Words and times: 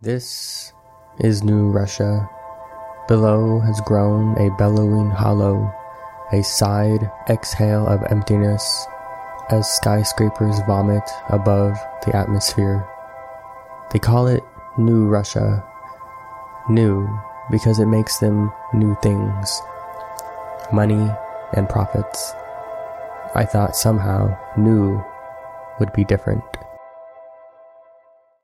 This 0.00 0.72
is 1.18 1.42
New 1.42 1.70
Russia. 1.70 2.30
Below 3.08 3.58
has 3.58 3.80
grown 3.80 4.38
a 4.38 4.48
bellowing 4.56 5.10
hollow, 5.10 5.74
a 6.32 6.40
side 6.44 7.10
exhale 7.28 7.84
of 7.84 8.04
emptiness 8.08 8.86
as 9.50 9.68
skyscrapers 9.68 10.60
vomit 10.68 11.02
above 11.30 11.76
the 12.06 12.14
atmosphere. 12.14 12.86
They 13.90 13.98
call 13.98 14.28
it 14.28 14.44
New 14.78 15.08
Russia. 15.08 15.66
New 16.70 17.08
because 17.50 17.80
it 17.80 17.86
makes 17.86 18.18
them 18.18 18.52
new 18.72 18.96
things 19.02 19.60
money 20.72 21.10
and 21.54 21.68
profits. 21.68 22.34
I 23.34 23.44
thought 23.44 23.74
somehow 23.74 24.38
new 24.56 25.02
would 25.80 25.92
be 25.92 26.04
different. 26.04 26.44